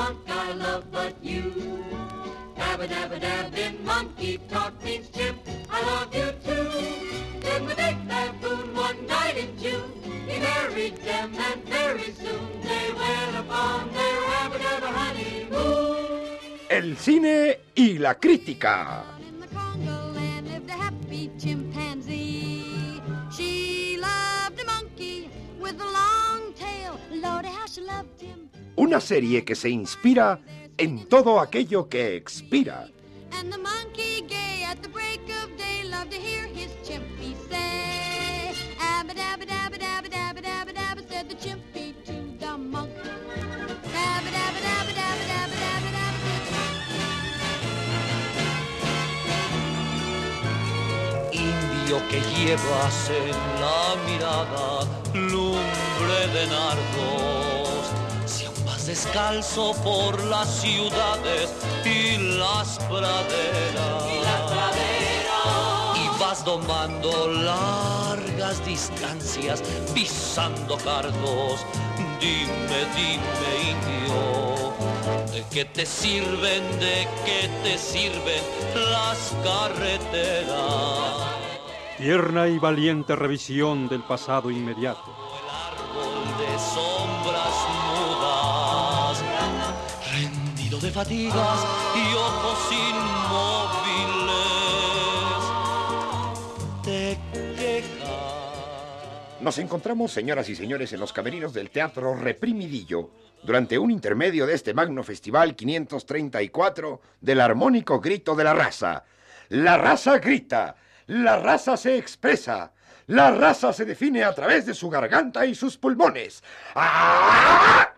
chipmunk 0.00 0.28
I 0.28 0.52
love 0.52 0.84
but 0.90 1.14
you. 1.22 1.84
Dabba 2.56 2.86
dabba 2.88 3.20
dabbing 3.20 3.84
monkey 3.84 4.38
talk 4.48 4.82
means 4.84 5.08
chip, 5.10 5.36
I 5.70 5.80
love 5.82 6.14
you 6.14 6.32
too. 6.44 6.68
Then 7.40 7.66
the 7.66 7.74
big 7.74 7.96
baboon 8.08 8.74
one 8.74 9.06
night 9.06 9.36
in 9.36 9.58
June, 9.58 9.90
he 10.28 10.38
married 10.38 10.96
them 10.98 11.34
and 11.34 11.64
very 11.64 12.12
soon 12.12 12.60
they 12.62 12.86
went 12.92 13.36
upon 13.36 13.92
their 13.92 14.20
rabba 14.30 14.58
dabba 14.58 14.90
honeymoon. 14.98 16.38
El 16.70 16.96
cine 16.96 17.58
y 17.76 17.98
la 17.98 18.14
crítica. 18.14 19.04
In 19.28 19.40
the 19.40 19.48
Congo 19.48 20.12
land 20.14 20.48
lived 20.48 20.70
a 20.70 20.72
happy 20.72 21.30
chimpanzee. 21.38 23.02
She 23.36 23.98
loved 23.98 24.60
a 24.60 24.64
monkey 24.66 25.30
with 25.58 25.80
a 25.80 25.90
long 26.00 26.52
tail. 26.54 26.98
Lordy, 27.10 27.48
how 27.48 27.66
she 27.66 27.80
loved. 27.82 28.19
Una 28.80 28.98
serie 28.98 29.44
que 29.44 29.54
se 29.56 29.68
inspira 29.68 30.40
en 30.78 31.06
todo 31.06 31.38
aquello 31.38 31.86
que 31.90 32.16
expira. 32.16 32.88
And 33.30 33.52
the 33.52 33.58
monkey 33.58 34.22
gay 34.26 34.64
at 34.64 34.80
the 34.80 34.88
break 34.88 35.20
of 35.42 35.54
day 35.58 35.84
loved 35.84 36.10
to 36.12 36.16
hear 36.16 36.46
his 36.46 36.72
chimpy 36.82 37.36
say. 37.50 38.54
Abba 38.80 39.12
dabba 39.12 39.44
dabba 39.44 39.76
dabba 39.76 40.08
dabba 40.08 40.40
dabba 40.40 40.72
dabba 40.72 41.02
said 41.10 41.28
the 41.28 41.34
chimpy 41.34 41.94
to 42.06 42.14
the 42.40 42.56
monk. 42.56 42.90
Dabba 43.92 44.30
dabba 44.32 44.60
dabba 44.64 44.92
dabba 44.96 45.24
dabba 45.28 45.56
dabba 45.60 45.90
dabba 45.98 46.30
Indio 51.32 52.00
que 52.08 52.20
llevas 52.32 53.10
en 53.10 53.36
la 53.60 53.94
mirada 54.06 54.88
lumbre 55.12 56.20
de 56.32 56.46
nardos. 56.46 57.59
Descalzo 58.90 59.72
por 59.84 60.20
las 60.24 60.48
ciudades 60.62 61.54
y 61.84 62.18
las 62.36 62.76
praderas. 62.88 64.04
Y 65.94 66.20
vas 66.20 66.44
domando 66.44 67.28
largas 67.28 68.66
distancias, 68.66 69.62
pisando 69.94 70.76
cardos. 70.78 71.64
Dime, 72.20 72.80
dime, 72.96 73.50
indio, 73.70 74.74
¿de 75.34 75.44
qué 75.52 75.64
te 75.66 75.86
sirven, 75.86 76.80
de 76.80 77.06
qué 77.24 77.48
te 77.62 77.78
sirven 77.78 78.42
las 78.90 79.32
carreteras? 79.44 81.28
Tierna 81.96 82.48
y 82.48 82.58
valiente 82.58 83.14
revisión 83.14 83.88
del 83.88 84.02
pasado 84.02 84.50
inmediato. 84.50 85.29
Fatigas 90.90 91.66
y 91.94 92.14
ojos 92.14 92.72
inmóviles, 92.72 94.30
te. 96.84 97.18
Nos 99.40 99.56
encontramos, 99.56 100.12
señoras 100.12 100.50
y 100.50 100.54
señores, 100.54 100.92
en 100.92 101.00
los 101.00 101.14
camerinos 101.14 101.54
del 101.54 101.70
Teatro 101.70 102.14
Reprimidillo, 102.14 103.10
durante 103.42 103.78
un 103.78 103.90
intermedio 103.90 104.46
de 104.46 104.52
este 104.52 104.74
magno 104.74 105.02
festival 105.02 105.56
534 105.56 107.00
del 107.22 107.40
armónico 107.40 108.00
grito 108.00 108.34
de 108.34 108.44
la 108.44 108.52
raza. 108.52 109.04
La 109.48 109.78
raza 109.78 110.18
grita, 110.18 110.76
la 111.06 111.38
raza 111.38 111.78
se 111.78 111.96
expresa, 111.96 112.74
la 113.06 113.30
raza 113.30 113.72
se 113.72 113.86
define 113.86 114.24
a 114.24 114.34
través 114.34 114.66
de 114.66 114.74
su 114.74 114.90
garganta 114.90 115.46
y 115.46 115.54
sus 115.54 115.78
pulmones. 115.78 116.44
¡Ah! 116.74 117.89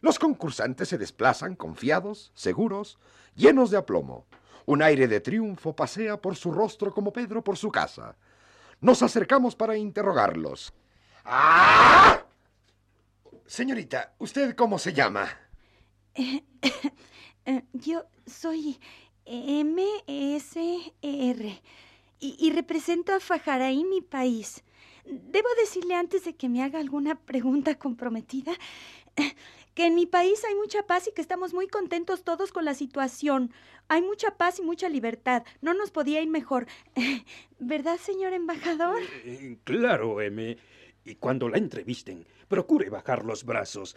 Los 0.00 0.18
concursantes 0.18 0.88
se 0.88 0.98
desplazan 0.98 1.56
confiados, 1.56 2.30
seguros, 2.34 2.98
llenos 3.34 3.70
de 3.70 3.78
aplomo. 3.78 4.26
Un 4.66 4.82
aire 4.82 5.08
de 5.08 5.20
triunfo 5.20 5.74
pasea 5.74 6.20
por 6.20 6.36
su 6.36 6.52
rostro 6.52 6.92
como 6.92 7.12
Pedro 7.12 7.42
por 7.42 7.56
su 7.56 7.70
casa. 7.70 8.16
Nos 8.80 9.02
acercamos 9.02 9.56
para 9.56 9.76
interrogarlos. 9.76 10.72
¡Ah! 11.24 12.22
Señorita, 13.46 14.14
¿usted 14.18 14.54
cómo 14.54 14.78
se 14.78 14.92
llama? 14.92 15.28
Eh, 16.14 17.62
yo 17.72 18.04
soy 18.26 18.78
MSR 19.24 20.42
y, 22.20 22.36
y 22.38 22.52
represento 22.52 23.14
a 23.14 23.20
Fajaraí, 23.20 23.84
mi 23.84 24.02
país. 24.02 24.62
Debo 25.10 25.48
decirle 25.60 25.94
antes 25.94 26.24
de 26.24 26.34
que 26.36 26.48
me 26.48 26.62
haga 26.62 26.78
alguna 26.78 27.14
pregunta 27.14 27.78
comprometida 27.78 28.52
eh, 29.16 29.34
que 29.74 29.86
en 29.86 29.94
mi 29.94 30.06
país 30.06 30.42
hay 30.44 30.54
mucha 30.54 30.82
paz 30.86 31.08
y 31.08 31.12
que 31.12 31.22
estamos 31.22 31.54
muy 31.54 31.66
contentos 31.68 32.24
todos 32.24 32.52
con 32.52 32.64
la 32.64 32.74
situación. 32.74 33.52
Hay 33.88 34.02
mucha 34.02 34.36
paz 34.36 34.58
y 34.58 34.62
mucha 34.62 34.88
libertad. 34.88 35.44
No 35.62 35.72
nos 35.72 35.90
podía 35.90 36.20
ir 36.20 36.28
mejor. 36.28 36.66
¿Verdad, 37.58 37.98
señor 37.98 38.32
embajador? 38.32 39.00
Eh, 39.24 39.58
claro, 39.64 40.20
M. 40.20 40.56
Y 41.04 41.14
cuando 41.14 41.48
la 41.48 41.58
entrevisten, 41.58 42.26
procure 42.48 42.90
bajar 42.90 43.24
los 43.24 43.44
brazos. 43.44 43.96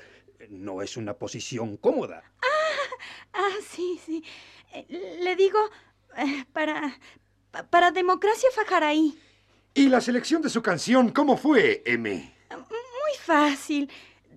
No 0.50 0.82
es 0.82 0.98
una 0.98 1.14
posición 1.16 1.78
cómoda. 1.78 2.24
Ah, 3.34 3.50
sí, 3.68 4.00
sí. 4.06 4.24
Eh, 4.74 5.18
Le 5.22 5.36
digo, 5.36 5.60
eh, 6.18 6.46
para, 6.54 6.98
pa- 7.52 7.64
para 7.70 7.92
democracia 7.92 8.50
Fajaraí. 8.54 9.18
¿Y 9.74 9.88
la 9.88 10.02
selección 10.02 10.42
de 10.42 10.50
su 10.50 10.62
canción 10.62 11.12
cómo 11.12 11.38
fue, 11.38 11.82
M? 11.86 12.10
Muy 12.50 13.18
fácil. 13.24 13.90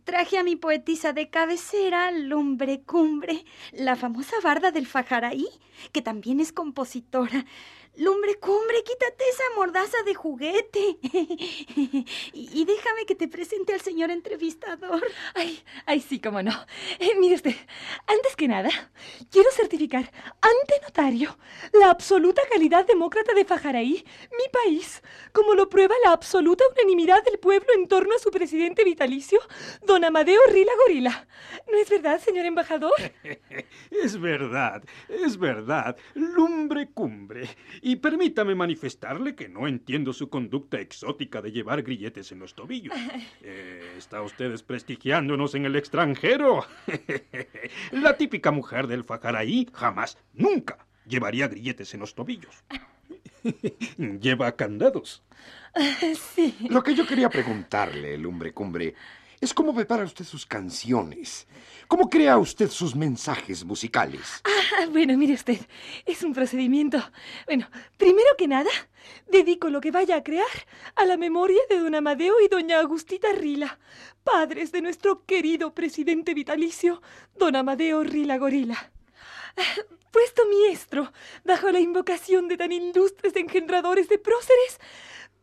Traje 0.05 0.39
a 0.39 0.45
mi 0.45 0.55
poetisa 0.55 1.13
de 1.13 1.29
cabecera, 1.29 2.13
Lumbre 2.13 2.83
Cumbre, 2.83 3.45
la 3.73 3.97
famosa 3.97 4.37
barda 4.45 4.71
del 4.71 4.87
Fajaraí, 4.87 5.49
que 5.91 6.03
también 6.03 6.39
es 6.39 6.53
compositora. 6.53 7.47
Lumbre 7.97 8.35
Cumbre, 8.37 8.83
quítate 8.83 9.25
esa 9.29 9.45
mordaza 9.57 10.03
de 10.05 10.15
juguete. 10.15 10.99
y, 11.03 12.05
y 12.33 12.65
déjame 12.65 13.07
que 13.07 13.15
te 13.15 13.29
presente 13.29 13.73
al 13.73 13.81
señor 13.81 14.11
entrevistador. 14.11 15.03
Ay, 15.35 15.63
ay, 15.87 16.01
sí, 16.01 16.21
cómo 16.21 16.43
no. 16.43 16.53
Eh, 16.99 17.15
mire 17.19 17.37
usted, 17.37 17.55
antes 18.07 18.35
que 18.37 18.49
nada, 18.49 18.71
quiero 19.31 19.51
certificar 19.53 20.11
ante 20.41 20.81
notario 20.83 21.39
la 21.73 21.91
absoluta 21.91 22.43
calidad 22.51 22.87
demócrata 22.87 23.33
de 23.35 23.45
Fajaraí, 23.45 24.05
mi 24.33 24.49
país, 24.53 25.03
como 25.33 25.55
lo 25.55 25.69
prueba 25.69 25.95
la 26.05 26.13
absoluta 26.13 26.65
unanimidad 26.73 27.23
del 27.25 27.39
pueblo 27.39 27.73
en 27.75 27.87
torno 27.87 28.15
a 28.15 28.19
su 28.19 28.31
presidente 28.31 28.85
vitalicio, 28.85 29.39
don 29.83 30.05
Amadeo 30.05 30.41
Rila 30.51 30.73
Gorila. 30.85 31.29
¿No 31.71 31.79
es 31.79 31.89
verdad, 31.89 32.21
señor 32.21 32.47
embajador? 32.47 32.93
Es 33.91 34.21
verdad, 34.21 34.83
es 35.09 35.39
verdad. 35.39 35.97
Lumbre 36.15 36.91
cumbre. 36.91 37.49
Y 37.87 37.97
permítame 37.97 38.55
manifestarle 38.55 39.35
que 39.35 39.51
no 39.51 39.69
entiendo 39.69 40.15
su 40.15 40.31
conducta 40.31 40.81
exótica 40.81 41.43
de 41.43 41.53
llevar 41.53 41.83
grilletes 41.83 42.33
en 42.33 42.39
los 42.39 42.55
tobillos. 42.55 42.95
Eh, 43.47 43.97
¿Está 43.99 44.23
usted 44.23 44.51
desprestigiándonos 44.51 45.55
en 45.55 45.67
el 45.67 45.77
extranjero? 45.77 46.65
La 47.93 48.17
típica 48.17 48.51
mujer 48.53 48.87
del 48.87 49.05
Fajaraí 49.05 49.69
jamás, 49.75 50.17
nunca 50.33 50.87
llevaría 51.07 51.49
grilletes 51.49 51.93
en 51.93 52.01
los 52.01 52.15
tobillos. 52.15 52.65
Lleva 54.21 54.57
candados. 54.57 55.23
Sí. 56.35 56.57
Lo 56.71 56.83
que 56.83 56.95
yo 56.95 57.07
quería 57.07 57.29
preguntarle, 57.29 58.17
Lumbre 58.17 58.55
Cumbre, 58.55 58.95
es 59.41 59.55
cómo 59.55 59.75
prepara 59.75 60.05
usted 60.05 60.25
sus 60.25 60.47
canciones. 60.47 61.47
¿Cómo 61.89 62.09
crea 62.09 62.39
usted 62.39 62.71
sus 62.71 62.95
mensajes 62.95 63.65
musicales? 63.65 64.43
Ah, 64.45 64.87
bueno, 64.91 65.17
mire 65.17 65.35
usted, 65.35 65.59
es 66.07 66.23
un 66.23 66.33
procedimiento. 66.33 66.99
Bueno, 67.47 67.69
primero 67.97 68.29
que 68.37 68.49
nada, 68.49 68.71
dedico 69.29 69.69
lo 69.69 69.81
que 69.81 69.91
vaya 69.91 70.17
a 70.17 70.23
crear 70.23 70.47
a 70.97 71.05
la 71.05 71.17
memoria 71.17 71.61
de 71.69 71.79
don 71.79 71.95
Amadeo 71.95 72.41
y 72.41 72.49
doña 72.49 72.81
Agustita 72.81 73.33
Rila, 73.33 73.79
padres 74.25 74.73
de 74.73 74.81
nuestro 74.81 75.25
querido 75.25 75.75
presidente 75.75 76.35
vitalicio, 76.35 77.03
don 77.37 77.57
Amadeo 77.57 78.03
Rila 78.03 78.39
Gorila. 78.39 78.91
Puesto 80.11 80.47
mi 80.47 80.67
estro, 80.67 81.13
bajo 81.45 81.71
la 81.71 81.81
invocación 81.81 82.49
de 82.49 82.57
tan 82.57 82.73
ilustres 82.73 83.37
engendradores 83.37 84.09
de 84.09 84.19
próceres, 84.19 84.81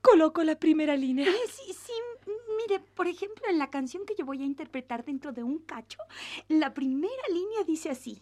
coloco 0.01 0.43
la 0.43 0.57
primera 0.57 0.95
línea. 0.95 1.31
Sí, 1.31 1.73
sí, 1.73 1.93
mire, 2.61 2.79
por 2.95 3.07
ejemplo, 3.07 3.45
en 3.49 3.57
la 3.57 3.69
canción 3.69 4.05
que 4.05 4.15
yo 4.17 4.25
voy 4.25 4.41
a 4.41 4.45
interpretar 4.45 5.03
dentro 5.05 5.31
de 5.31 5.43
un 5.43 5.59
cacho, 5.59 5.99
la 6.47 6.73
primera 6.73 7.23
línea 7.29 7.63
dice 7.65 7.89
así. 7.89 8.21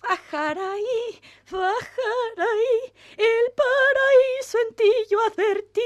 Fajaraí, 0.00 1.20
Fajaraí, 1.44 2.92
el 3.16 3.52
paraíso 3.56 4.58
en 4.68 4.74
ti 4.76 4.90
yo 5.10 5.18
advertí. 5.20 5.80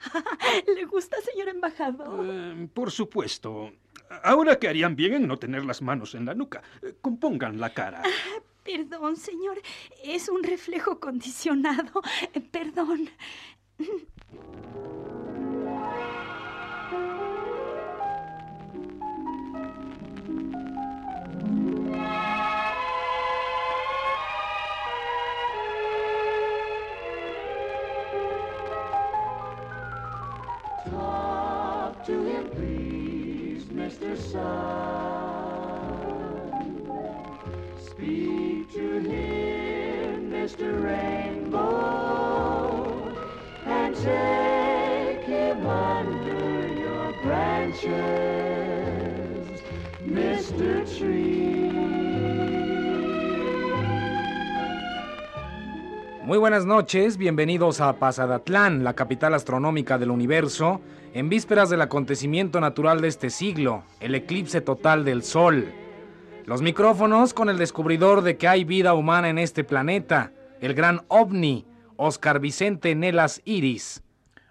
¿Le 0.76 0.84
gusta, 0.84 1.20
señor 1.20 1.48
embajador? 1.48 2.24
Eh, 2.24 2.68
por 2.72 2.92
supuesto. 2.92 3.72
Ahora 4.22 4.58
que 4.58 4.68
harían 4.68 4.94
bien 4.94 5.14
en 5.14 5.26
no 5.26 5.36
tener 5.36 5.64
las 5.64 5.82
manos 5.82 6.14
en 6.14 6.26
la 6.26 6.34
nuca. 6.34 6.62
Eh, 6.82 6.94
Compongan 7.00 7.58
la 7.58 7.74
cara. 7.74 8.02
Perdón, 8.62 9.16
señor, 9.16 9.60
es 10.02 10.28
un 10.28 10.44
reflejo 10.44 11.00
condicionado. 11.00 12.02
Eh, 12.34 12.40
Perdón. 12.40 13.10
buenas 56.46 56.64
noches, 56.64 57.16
bienvenidos 57.16 57.80
a 57.80 57.98
Pasadatlán, 57.98 58.84
la 58.84 58.94
capital 58.94 59.34
astronómica 59.34 59.98
del 59.98 60.12
universo, 60.12 60.80
en 61.12 61.28
vísperas 61.28 61.70
del 61.70 61.80
acontecimiento 61.80 62.60
natural 62.60 63.00
de 63.00 63.08
este 63.08 63.30
siglo, 63.30 63.82
el 63.98 64.14
eclipse 64.14 64.60
total 64.60 65.04
del 65.04 65.24
Sol. 65.24 65.72
Los 66.44 66.62
micrófonos 66.62 67.34
con 67.34 67.48
el 67.48 67.58
descubridor 67.58 68.22
de 68.22 68.36
que 68.36 68.46
hay 68.46 68.62
vida 68.62 68.94
humana 68.94 69.28
en 69.28 69.38
este 69.38 69.64
planeta, 69.64 70.30
el 70.60 70.74
gran 70.74 71.00
ovni, 71.08 71.66
Oscar 71.96 72.38
Vicente 72.38 72.94
Nelas 72.94 73.42
Iris. 73.44 74.04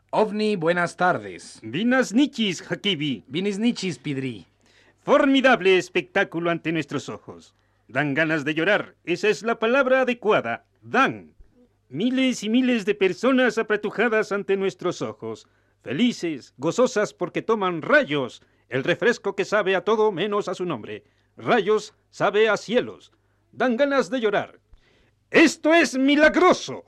OVNI, 0.09 0.57
buenas 0.57 0.97
tardes. 0.97 1.61
Vinas 1.63 2.11
nichis, 2.11 2.61
Hakibi. 2.69 3.23
Vinis 3.27 3.57
nichis, 3.57 3.99
Pidri. 3.99 4.47
Formidable 4.99 5.77
espectáculo 5.77 6.51
ante 6.51 6.73
nuestros 6.73 7.07
ojos. 7.07 7.55
Dan 7.87 8.15
ganas 8.15 8.43
de 8.43 8.53
llorar. 8.53 8.95
Esa 9.05 9.29
es 9.29 9.43
la 9.43 9.59
palabra 9.59 10.01
adecuada. 10.01 10.65
Dan. 10.81 11.34
Miles 11.89 12.43
y 12.43 12.49
miles 12.49 12.83
de 12.85 12.95
personas 12.95 13.59
apretujadas 13.59 14.31
ante 14.31 14.57
nuestros 14.57 15.03
ojos. 15.03 15.47
Felices, 15.83 16.55
gozosas 16.57 17.13
porque 17.13 17.43
toman 17.43 17.83
rayos. 17.83 18.41
El 18.69 18.83
refresco 18.83 19.35
que 19.35 19.45
sabe 19.45 19.75
a 19.75 19.83
todo 19.83 20.11
menos 20.11 20.47
a 20.47 20.55
su 20.55 20.65
nombre. 20.65 21.03
Rayos 21.37 21.93
sabe 22.09 22.49
a 22.49 22.57
cielos. 22.57 23.11
Dan 23.51 23.77
ganas 23.77 24.09
de 24.09 24.19
llorar. 24.19 24.59
Esto 25.29 25.75
es 25.75 25.95
milagroso. 25.95 26.85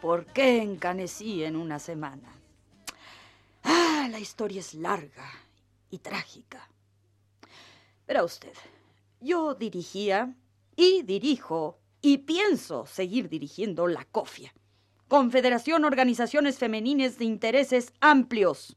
Por 0.00 0.26
qué 0.26 0.62
encanecí 0.62 1.44
en 1.44 1.56
una 1.56 1.78
semana. 1.78 2.32
Ah, 3.62 4.08
la 4.10 4.20
historia 4.20 4.60
es 4.60 4.74
larga 4.74 5.28
y 5.90 5.98
trágica. 5.98 6.68
Verá 8.06 8.22
usted, 8.22 8.52
yo 9.20 9.54
dirigía 9.54 10.34
y 10.76 11.02
dirijo 11.02 11.78
y 12.00 12.18
pienso 12.18 12.86
seguir 12.86 13.28
dirigiendo 13.28 13.88
la 13.88 14.04
COFIA, 14.04 14.54
Confederación 15.08 15.84
Organizaciones 15.84 16.58
Femenines 16.58 17.18
de 17.18 17.24
Intereses 17.24 17.92
Amplios, 18.00 18.76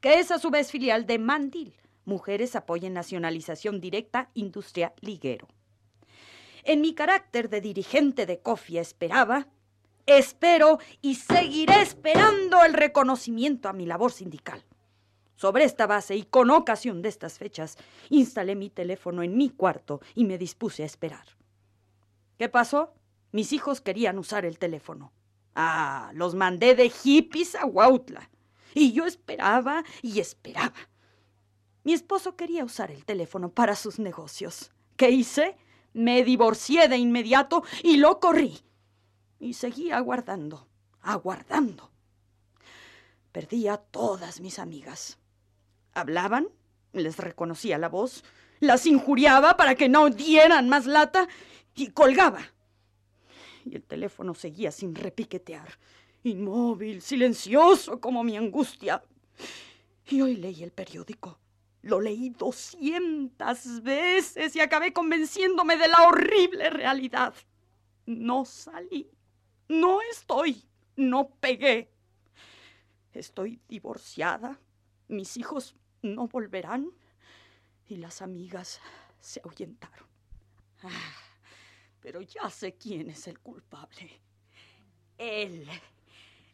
que 0.00 0.18
es 0.18 0.30
a 0.30 0.38
su 0.38 0.50
vez 0.50 0.70
filial 0.70 1.06
de 1.06 1.18
Mandil, 1.18 1.74
Mujeres 2.04 2.56
Apoyen 2.56 2.94
Nacionalización 2.94 3.80
Directa 3.80 4.30
Industria 4.34 4.92
Liguero. 5.00 5.48
En 6.64 6.80
mi 6.80 6.94
carácter 6.94 7.50
de 7.50 7.60
dirigente 7.60 8.26
de 8.26 8.40
COFIA 8.40 8.80
esperaba, 8.80 9.48
espero 10.06 10.78
y 11.00 11.16
seguiré 11.16 11.82
esperando 11.82 12.62
el 12.64 12.74
reconocimiento 12.74 13.68
a 13.68 13.72
mi 13.72 13.86
labor 13.86 14.12
sindical. 14.12 14.64
Sobre 15.36 15.64
esta 15.64 15.86
base 15.86 16.16
y 16.16 16.22
con 16.22 16.50
ocasión 16.50 17.02
de 17.02 17.08
estas 17.08 17.38
fechas, 17.38 17.76
instalé 18.08 18.54
mi 18.54 18.70
teléfono 18.70 19.22
en 19.22 19.36
mi 19.36 19.50
cuarto 19.50 20.00
y 20.14 20.24
me 20.24 20.38
dispuse 20.38 20.82
a 20.82 20.86
esperar. 20.86 21.26
¿Qué 22.38 22.48
pasó? 22.48 22.94
Mis 23.32 23.52
hijos 23.52 23.80
querían 23.80 24.18
usar 24.18 24.44
el 24.44 24.58
teléfono. 24.58 25.12
Ah, 25.54 26.10
los 26.14 26.34
mandé 26.34 26.74
de 26.74 26.88
hippies 26.88 27.54
a 27.54 27.66
Huautla. 27.66 28.30
Y 28.74 28.92
yo 28.92 29.06
esperaba 29.06 29.84
y 30.02 30.20
esperaba. 30.20 30.74
Mi 31.84 31.92
esposo 31.92 32.36
quería 32.36 32.64
usar 32.64 32.90
el 32.90 33.04
teléfono 33.04 33.50
para 33.50 33.76
sus 33.76 33.98
negocios. 33.98 34.72
¿Qué 34.96 35.10
hice? 35.10 35.56
Me 35.92 36.24
divorcié 36.24 36.88
de 36.88 36.96
inmediato 36.96 37.62
y 37.82 37.98
lo 37.98 38.18
corrí. 38.20 38.64
Y 39.44 39.52
seguí 39.52 39.90
aguardando, 39.90 40.66
aguardando. 41.02 41.90
Perdí 43.30 43.68
a 43.68 43.76
todas 43.76 44.40
mis 44.40 44.58
amigas. 44.58 45.18
Hablaban, 45.92 46.48
les 46.94 47.18
reconocía 47.18 47.76
la 47.76 47.90
voz, 47.90 48.24
las 48.60 48.86
injuriaba 48.86 49.58
para 49.58 49.74
que 49.74 49.90
no 49.90 50.08
dieran 50.08 50.70
más 50.70 50.86
lata 50.86 51.28
y 51.74 51.88
colgaba. 51.88 52.40
Y 53.66 53.76
el 53.76 53.82
teléfono 53.82 54.32
seguía 54.34 54.72
sin 54.72 54.94
repiquetear, 54.94 55.78
inmóvil, 56.22 57.02
silencioso 57.02 58.00
como 58.00 58.24
mi 58.24 58.38
angustia. 58.38 59.04
Y 60.06 60.22
hoy 60.22 60.36
leí 60.36 60.62
el 60.62 60.72
periódico. 60.72 61.38
Lo 61.82 62.00
leí 62.00 62.30
doscientas 62.30 63.82
veces 63.82 64.56
y 64.56 64.60
acabé 64.60 64.94
convenciéndome 64.94 65.76
de 65.76 65.88
la 65.88 66.02
horrible 66.04 66.70
realidad. 66.70 67.34
No 68.06 68.46
salí, 68.46 69.10
no 69.68 70.00
estoy, 70.10 70.62
no 70.96 71.28
pegué. 71.40 71.90
Estoy 73.12 73.60
divorciada, 73.68 74.58
mis 75.08 75.36
hijos 75.36 75.76
no 76.02 76.26
volverán 76.26 76.90
y 77.88 77.96
las 77.96 78.22
amigas 78.22 78.80
se 79.20 79.40
ahuyentaron. 79.44 80.06
Ah, 80.82 81.14
pero 82.00 82.20
ya 82.20 82.50
sé 82.50 82.74
quién 82.74 83.10
es 83.10 83.26
el 83.26 83.38
culpable. 83.40 84.20
Él. 85.16 85.68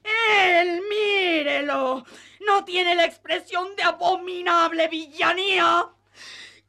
Él, 0.02 0.82
mírelo. 0.88 2.04
No 2.46 2.64
tiene 2.64 2.94
la 2.94 3.04
expresión 3.04 3.74
de 3.76 3.82
abominable 3.82 4.88
villanía. 4.88 5.90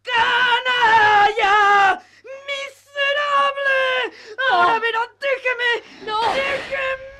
¡Canalla! 0.02 2.04
¡Miserable! 2.24 3.51
Ahora 4.52 4.80
verán, 4.80 5.10
déjeme. 5.20 6.06
No. 6.06 6.22
¡Déjeme! 6.34 7.12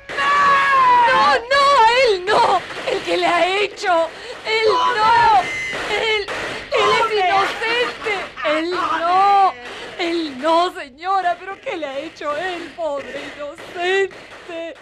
No, 1.08 1.38
no, 1.38 1.64
él 2.04 2.24
no. 2.24 2.62
El 2.86 3.02
que 3.02 3.16
le 3.16 3.26
ha 3.26 3.46
hecho. 3.46 4.08
Él 4.46 4.68
no. 4.96 5.42
Él, 5.90 6.26
él 6.72 6.92
es 7.00 7.12
inocente. 7.24 8.14
Él 8.44 8.70
no. 8.70 9.54
Él 9.98 10.38
no, 10.38 10.72
señora. 10.74 11.36
Pero 11.38 11.60
¿qué 11.60 11.76
le 11.76 11.86
ha 11.86 11.98
hecho 11.98 12.36
él, 12.36 12.72
pobre 12.76 13.20
inocente? 13.36 14.74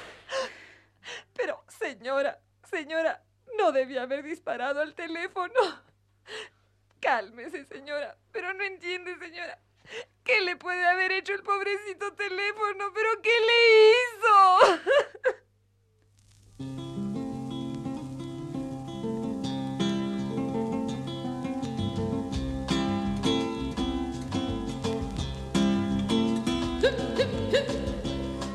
Pero, 1.34 1.64
señora, 1.68 2.38
señora, 2.70 3.22
no 3.56 3.72
debía 3.72 4.02
haber 4.02 4.22
disparado 4.22 4.80
al 4.80 4.94
teléfono. 4.94 5.54
Cálmese, 7.00 7.64
señora. 7.64 8.16
Pero 8.32 8.52
no 8.52 8.62
entiende, 8.64 9.18
señora. 9.18 9.58
¿Qué 10.24 10.40
le 10.42 10.56
puede 10.56 10.86
haber 10.86 11.12
hecho 11.12 11.32
el 11.34 11.42
pobrecito 11.42 12.12
teléfono? 12.12 12.92
¿Pero 12.94 13.08
qué 13.22 13.30
le 13.48 13.90
hizo? 13.90 14.36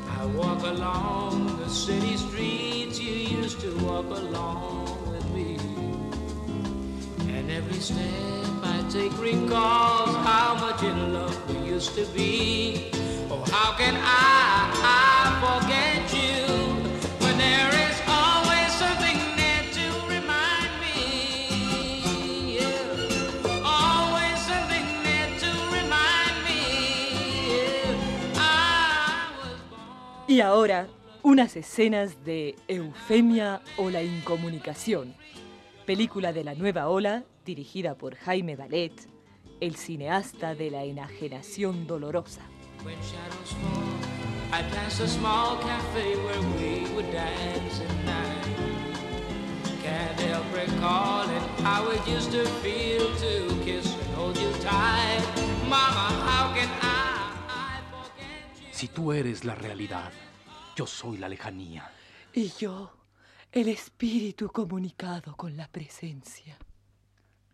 I 0.08 0.26
walk 0.34 0.62
along 0.64 1.58
the 1.58 1.68
city 1.68 2.16
streets 2.16 2.98
you 3.00 3.12
used 3.42 3.60
to 3.60 3.76
walk 3.84 4.06
along 4.06 4.86
with 5.10 5.28
me. 5.34 5.58
And 7.28 7.50
every 7.50 7.80
step 7.80 8.55
Take 8.96 9.18
recalls 9.20 10.16
how 10.24 10.56
much 10.58 10.82
in 10.82 11.12
love 11.12 11.36
we 11.50 11.68
used 11.68 11.94
to 11.96 12.06
be. 12.16 12.90
Oh, 13.30 13.44
how 13.52 13.76
can 13.76 13.94
I, 13.94 14.72
I 14.72 15.36
forget 15.44 16.00
you 16.16 16.40
when 17.20 17.36
there 17.36 17.68
is 17.86 17.96
always 18.08 18.72
something 18.72 19.18
there 19.36 19.64
to 19.78 19.86
remind 20.08 20.72
me? 20.80 22.56
Yeah. 22.56 23.60
Always 23.62 24.38
something 24.50 24.86
there 25.04 25.30
to 25.44 25.50
remind 25.76 26.36
me. 26.48 26.62
Yeah. 27.52 28.38
I 28.38 29.28
was 29.42 29.60
born. 29.68 30.26
Y 30.26 30.40
ahora, 30.40 30.88
unas 31.22 31.54
escenas 31.56 32.24
de 32.24 32.56
Eufemia 32.66 33.60
o 33.76 33.90
la 33.90 34.02
incomunicación, 34.02 35.14
película 35.86 36.32
de 36.32 36.42
la 36.42 36.54
nueva 36.54 36.88
ola 36.88 37.24
dirigida 37.44 37.96
por 37.96 38.16
Jaime 38.16 38.56
Ballet, 38.56 38.92
el 39.60 39.76
cineasta 39.76 40.56
de 40.56 40.70
la 40.72 40.82
enajenación 40.82 41.86
dolorosa. 41.86 42.42
Si 58.72 58.88
tú 58.88 59.12
eres 59.12 59.44
la 59.44 59.54
realidad, 59.54 60.10
yo 60.74 60.86
soy 60.86 61.18
la 61.18 61.28
lejanía. 61.28 61.88
Y 62.34 62.50
yo, 62.58 62.95
el 63.56 63.68
espíritu 63.68 64.48
comunicado 64.50 65.34
con 65.34 65.56
la 65.56 65.66
presencia. 65.66 66.58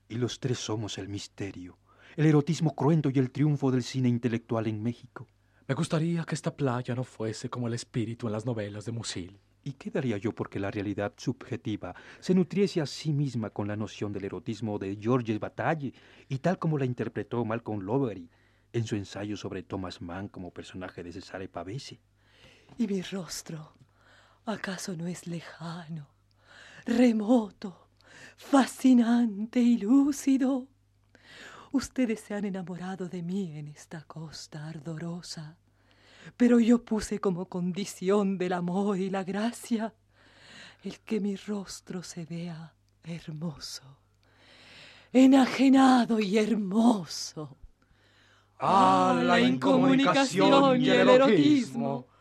Y 0.09 0.17
los 0.17 0.41
tres 0.41 0.59
somos 0.59 0.99
el 0.99 1.09
misterio, 1.09 1.79
el 2.17 2.27
erotismo 2.27 2.75
cruento 2.75 3.09
y 3.09 3.21
el 3.21 3.31
triunfo 3.31 3.71
del 3.71 3.85
cine 3.85 4.09
intelectual 4.09 4.67
en 4.67 4.83
México. 4.83 5.29
Me 5.69 5.77
gustaría 5.77 6.25
que 6.25 6.35
esta 6.35 6.57
playa 6.57 6.97
no 6.97 7.05
fuese 7.05 7.49
como 7.49 7.69
el 7.69 7.75
espíritu 7.75 8.27
en 8.27 8.33
las 8.33 8.45
novelas 8.45 8.85
de 8.85 8.91
Musil. 8.91 9.39
¿Y 9.63 9.75
qué 9.75 9.93
daría 9.93 10.17
yo 10.17 10.35
porque 10.35 10.59
la 10.59 10.73
realidad 10.73 11.13
subjetiva 11.17 11.95
se 12.19 12.35
nutriese 12.35 12.81
a 12.81 12.87
sí 12.87 13.13
misma 13.13 13.51
con 13.51 13.69
la 13.69 13.77
noción 13.77 14.13
del 14.13 14.25
erotismo 14.25 14.81
de 14.81 14.99
Georges 15.01 15.39
Bataille 15.39 15.95
y 16.29 16.39
tal 16.39 16.59
como 16.59 16.79
la 16.79 16.85
interpretó 16.85 17.45
Malcolm 17.45 17.81
Lowery 17.81 18.29
en 18.73 18.87
su 18.89 18.97
ensayo 18.97 19.37
sobre 19.37 19.63
Thomas 19.63 20.03
Mann 20.03 20.27
como 20.27 20.51
personaje 20.51 21.05
de 21.05 21.13
Cesare 21.13 21.47
Pavese? 21.47 22.01
¿Y 22.77 22.89
mi 22.89 23.03
rostro? 23.03 23.75
¿Acaso 24.45 24.97
no 24.97 25.07
es 25.07 25.29
lejano, 25.29 26.09
remoto, 26.85 27.87
fascinante 28.37 29.61
y 29.61 29.79
lúcido? 29.79 30.67
Ustedes 31.71 32.21
se 32.21 32.35
han 32.35 32.45
enamorado 32.45 33.09
de 33.09 33.23
mí 33.23 33.57
en 33.57 33.69
esta 33.69 34.03
costa 34.03 34.69
ardorosa, 34.69 35.57
pero 36.37 36.59
yo 36.59 36.85
puse 36.85 37.21
como 37.21 37.47
condición 37.47 38.37
del 38.37 38.55
amor 38.55 38.99
y 38.99 39.11
la 39.11 39.23
gracia 39.23 39.95
el 40.83 40.99
que 41.01 41.21
mi 41.21 41.37
rostro 41.37 42.03
se 42.03 42.25
vea 42.25 42.75
hermoso, 43.05 43.99
enajenado 45.13 46.19
y 46.19 46.37
hermoso. 46.37 47.57
Ah, 48.59 49.21
la 49.23 49.39
incomunicación 49.41 50.83
y 50.83 50.91
el 50.91 51.09
erotismo 51.09 52.12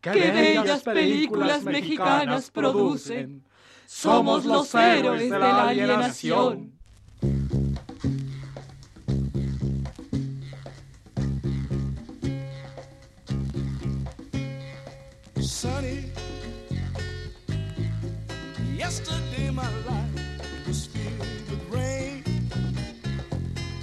que 0.00 0.30
bellas 0.30 0.82
películas 0.82 1.62
mexicanas 1.64 2.50
producen. 2.50 3.42
Somos 3.86 4.44
los 4.44 4.74
héroes 4.74 5.30
de 5.30 5.38
la 5.38 5.68
alienación. 5.68 6.72
Sunny, 15.40 16.12
yesterday 18.76 19.50
my 19.50 19.62
life 19.88 20.66
was 20.66 20.86
filled 20.86 21.18
with 21.48 21.72
rain. 21.72 22.22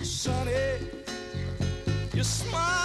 Sunny, 0.04 0.54
you 2.14 2.24
smiled 2.24 2.85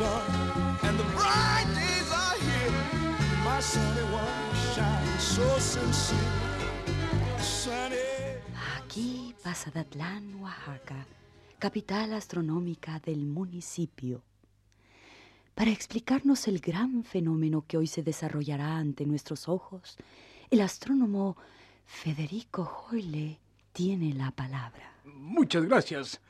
done 0.00 0.78
and 0.82 0.98
the 0.98 1.04
bright 1.14 1.66
days 1.76 2.10
are 2.24 2.38
here. 2.48 2.72
My 3.44 3.60
sunny 3.60 4.06
one 4.10 4.52
shines 4.72 5.22
so 5.22 5.46
sincere. 5.60 6.18
Sunny. 7.38 8.40
Aquí, 8.78 9.34
Pasadatlán, 9.44 10.40
Oaxaca, 10.42 11.06
capital 11.58 12.14
astronómica 12.14 12.98
del 13.00 13.26
municipio. 13.26 14.22
Para 15.54 15.70
explicarnos 15.70 16.48
el 16.48 16.60
gran 16.60 17.04
fenómeno 17.04 17.64
que 17.68 17.76
hoy 17.76 17.86
se 17.86 18.02
desarrollará 18.02 18.78
ante 18.78 19.04
nuestros 19.04 19.48
ojos, 19.48 19.98
el 20.50 20.62
astrónomo 20.62 21.36
Federico 21.84 22.62
Hoyle 22.64 23.38
tiene 23.74 24.14
la 24.14 24.30
palabra. 24.30 24.94
Muchas 25.04 25.64
gracias. 25.64 26.20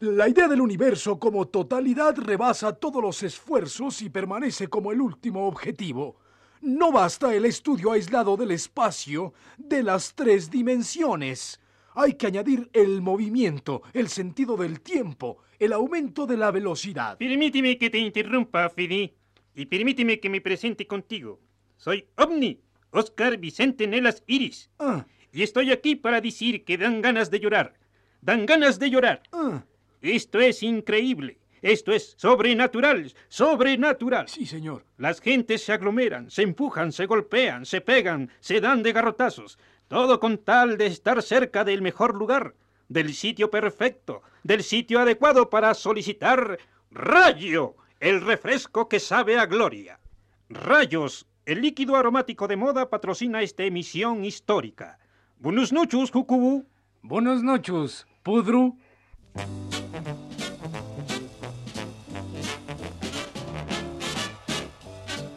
La 0.00 0.28
idea 0.28 0.48
del 0.48 0.62
universo 0.62 1.18
como 1.18 1.48
totalidad 1.48 2.16
rebasa 2.16 2.72
todos 2.72 3.02
los 3.02 3.22
esfuerzos 3.22 4.00
y 4.00 4.08
permanece 4.08 4.68
como 4.68 4.92
el 4.92 5.00
último 5.00 5.46
objetivo. 5.46 6.16
No 6.62 6.90
basta 6.90 7.34
el 7.34 7.44
estudio 7.44 7.92
aislado 7.92 8.36
del 8.38 8.50
espacio 8.52 9.34
de 9.58 9.82
las 9.82 10.14
tres 10.14 10.50
dimensiones. 10.50 11.60
Hay 11.94 12.14
que 12.14 12.28
añadir 12.28 12.70
el 12.72 13.02
movimiento, 13.02 13.82
el 13.92 14.08
sentido 14.08 14.56
del 14.56 14.80
tiempo, 14.80 15.38
el 15.58 15.74
aumento 15.74 16.26
de 16.26 16.38
la 16.38 16.50
velocidad. 16.50 17.18
Permíteme 17.18 17.76
que 17.76 17.90
te 17.90 17.98
interrumpa, 17.98 18.70
Fidi, 18.70 19.12
y 19.54 19.66
permíteme 19.66 20.18
que 20.18 20.30
me 20.30 20.40
presente 20.40 20.86
contigo. 20.86 21.40
Soy 21.76 22.06
Omni, 22.16 22.58
Oscar 22.90 23.36
Vicente 23.36 23.86
Nelas 23.86 24.22
Iris. 24.26 24.70
Ah, 24.78 25.04
Y 25.30 25.42
estoy 25.42 25.72
aquí 25.72 25.94
para 25.94 26.22
decir 26.22 26.64
que 26.64 26.78
dan 26.78 27.02
ganas 27.02 27.30
de 27.30 27.40
llorar. 27.40 27.74
Dan 28.22 28.46
ganas 28.46 28.78
de 28.78 28.88
llorar. 28.88 29.22
ah, 29.32 29.62
Esto 30.00 30.40
es 30.40 30.62
increíble. 30.62 31.38
Esto 31.62 31.92
es 31.92 32.14
sobrenatural, 32.16 33.12
sobrenatural. 33.28 34.28
sí, 34.28 34.46
señor. 34.46 34.84
Las 34.96 35.20
gentes 35.20 35.62
se 35.62 35.72
aglomeran, 35.72 36.30
se 36.30 36.42
empujan, 36.42 36.90
se 36.90 37.04
golpean, 37.04 37.66
se 37.66 37.82
pegan, 37.82 38.30
se 38.40 38.60
dan 38.60 38.82
de 38.82 38.92
garrotazos. 38.92 39.58
Todo 39.88 40.20
con 40.20 40.38
tal 40.38 40.78
de 40.78 40.86
estar 40.86 41.22
cerca 41.22 41.64
del 41.64 41.82
mejor 41.82 42.14
lugar, 42.14 42.54
del 42.88 43.12
sitio 43.12 43.50
perfecto, 43.50 44.22
del 44.42 44.62
sitio 44.62 45.00
adecuado 45.00 45.50
para 45.50 45.74
solicitar 45.74 46.58
rayo, 46.90 47.74
el 47.98 48.22
refresco 48.22 48.88
que 48.88 48.98
sabe 49.00 49.38
a 49.38 49.44
gloria. 49.44 50.00
Rayos, 50.48 51.26
el 51.44 51.60
líquido 51.60 51.96
aromático 51.96 52.48
de 52.48 52.56
moda 52.56 52.88
patrocina 52.88 53.42
esta 53.42 53.64
emisión 53.64 54.24
histórica. 54.24 54.98
Buenos 55.38 55.72
noches, 55.72 56.10
Jucubu. 56.10 56.64
Buenos 57.02 57.42
noches, 57.42 58.06
Pudru. 58.22 58.78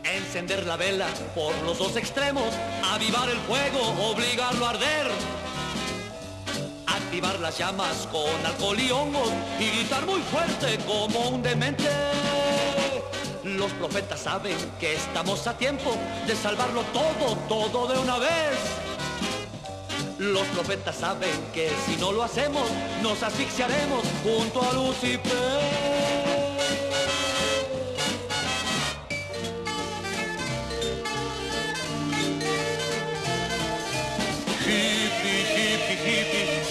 Encender 0.04 0.66
la 0.66 0.78
vela 0.78 1.08
por 1.36 1.56
los 1.64 1.78
dos 1.78 1.96
extremos, 1.96 2.54
avivar 2.92 3.30
el 3.30 3.38
fuego, 3.40 3.80
obligarlo 4.12 4.66
a 4.66 4.70
arder. 4.72 5.08
Activar 6.88 7.40
las 7.40 7.58
llamas 7.58 8.08
con 8.12 8.46
alcohol 8.46 8.80
y 8.80 8.92
hongos 8.92 9.30
y 9.60 9.70
gritar 9.70 10.06
muy 10.06 10.22
fuerte 10.22 10.78
como 10.86 11.30
un 11.30 11.44
demente. 11.44 11.90
Los 13.44 13.72
profetas 13.74 14.22
saben 14.22 14.58
que 14.80 14.94
estamos 14.94 15.46
a 15.48 15.58
tiempo 15.58 15.96
de 16.26 16.36
salvarlo 16.36 16.82
todo, 16.94 17.36
todo 17.48 17.88
de 17.88 18.00
una 18.00 18.18
vez. 18.18 18.93
Los 20.32 20.48
profetas 20.48 20.96
saben 20.96 21.32
que 21.54 21.70
si 21.86 21.98
no 21.98 22.14
lo 22.14 22.24
hacemos, 22.24 22.64
nos 23.02 23.22
asfixiaremos 23.24 24.06
junto 24.24 24.62
a 24.62 24.72
Lucifer. 24.72 25.34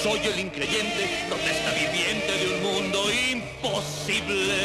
Soy 0.02 0.18
el 0.18 0.40
increyente, 0.40 1.26
protesta 1.28 1.72
viviente 1.72 2.32
de 2.32 2.54
un 2.54 2.62
mundo 2.62 3.04
imposible. 3.12 4.56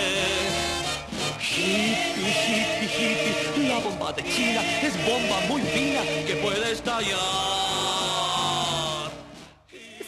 Hippie, 1.39 2.31
hippie, 2.47 2.87
hippie, 2.87 3.67
la 3.67 3.79
bomba 3.79 4.13
de 4.13 4.23
China 4.23 4.61
es 4.81 4.93
bomba 5.05 5.41
muy 5.49 5.61
fina 5.61 6.01
que 6.25 6.37
puede 6.37 6.71
estallar. 6.71 7.96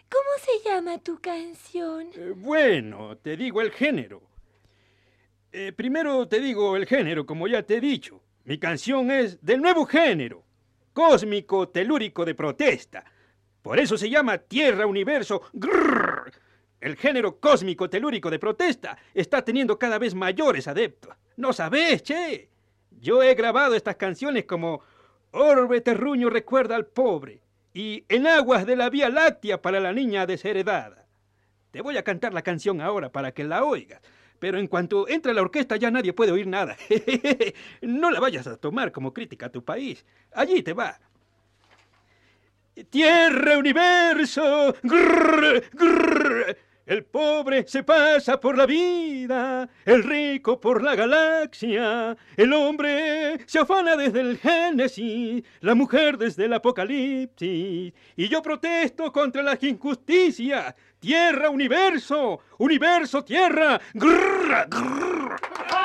¿cómo 0.09 0.31
se 0.41 0.69
llama 0.69 0.99
tu 0.99 1.19
canción? 1.19 2.09
Eh, 2.15 2.33
bueno, 2.37 3.17
te 3.17 3.37
digo 3.37 3.61
el 3.61 3.73
género. 3.73 4.23
Eh, 5.51 5.73
primero 5.73 6.29
te 6.29 6.41
digo 6.41 6.77
el 6.77 6.87
género, 6.87 7.27
como 7.27 7.49
ya 7.49 7.63
te 7.63 7.77
he 7.77 7.81
dicho. 7.81 8.23
Mi 8.45 8.59
canción 8.59 9.11
es 9.11 9.45
del 9.45 9.61
nuevo 9.61 9.87
género, 9.87 10.45
cósmico 10.93 11.69
telúrico 11.69 12.25
de 12.25 12.35
protesta. 12.35 13.05
Por 13.63 13.79
eso 13.79 13.97
se 13.97 14.11
llama 14.11 14.39
Tierra 14.39 14.87
Universo. 14.87 15.43
Grrr. 15.53 16.12
El 16.83 16.97
género 16.97 17.39
cósmico 17.39 17.89
telúrico 17.89 18.29
de 18.29 18.41
protesta 18.41 18.99
está 19.15 19.45
teniendo 19.45 19.79
cada 19.79 20.01
vez 20.01 20.17
mayores 20.17 20.67
adeptos. 20.67 21.15
¿No 21.37 21.53
sabes, 21.53 22.03
che? 22.03 22.49
Yo 22.91 23.23
he 23.23 23.37
grabado 23.37 23.77
estas 23.77 23.95
canciones 23.95 24.47
como 24.47 24.83
Orbe 25.31 25.81
Terruño 25.81 26.29
recuerda 26.29 26.75
al 26.75 26.87
pobre 26.87 27.41
y 27.73 28.05
En 28.09 28.27
aguas 28.27 28.67
de 28.67 28.75
la 28.75 28.91
Vía 28.91 29.11
Láctea 29.11 29.63
para 29.63 29.79
la 29.79 29.93
niña 29.93 30.27
desheredada. 30.27 31.07
Te 31.71 31.81
voy 31.81 31.97
a 31.99 32.03
cantar 32.03 32.35
la 32.35 32.43
canción 32.43 32.81
ahora 32.81 33.13
para 33.13 33.31
que 33.31 33.45
la 33.45 33.63
oigas. 33.63 34.03
Pero 34.41 34.59
en 34.59 34.67
cuanto 34.67 35.09
entra 35.09 35.33
la 35.33 35.43
orquesta 35.43 35.77
ya 35.77 35.93
nadie 35.93 36.13
puede 36.13 36.33
oír 36.33 36.49
nada. 36.49 36.77
no 37.81 38.11
la 38.11 38.19
vayas 38.19 38.49
a 38.49 38.57
tomar 38.57 38.91
como 38.91 39.15
crítica 39.15 39.47
a 39.47 39.53
tu 39.53 39.65
país. 39.65 40.05
Allí 40.33 40.65
te 40.65 40.73
va. 40.73 40.99
Tierra, 42.91 43.57
universo. 43.57 44.75
El 46.85 47.05
pobre 47.05 47.65
se 47.69 47.85
pasa 47.85 48.41
por 48.41 48.59
la 48.59 48.67
vida, 48.67 49.69
el 49.85 50.03
rico 50.03 50.61
por 50.61 50.83
la 50.83 50.97
galaxia, 50.97 52.17
el 52.37 52.53
hombre 52.53 53.39
se 53.47 53.61
afana 53.61 53.97
desde 53.97 54.21
el 54.21 54.37
Génesis, 54.37 55.45
la 55.61 55.77
mujer 55.77 56.19
desde 56.19 56.47
el 56.47 56.55
Apocalipsis. 56.55 57.93
Y 58.17 58.29
yo 58.29 58.43
protesto 58.43 59.13
contra 59.13 59.45
las 59.45 59.63
injusticias. 59.63 60.75
Tierra, 60.99 61.51
universo, 61.51 62.41
universo, 62.59 63.23
tierra. 63.25 63.81
Grrr, 63.95 64.67
grrr. 64.69 65.82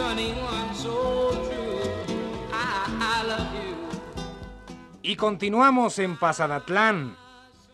Sunny 0.00 0.32
one 0.32 0.74
so 0.74 1.30
true. 1.30 1.78
I, 2.52 3.22
I 3.22 3.26
love 3.28 3.52
you. 3.52 3.76
Y 5.02 5.16
continuamos 5.16 5.98
en 5.98 6.18
Pasadatlán. 6.18 7.16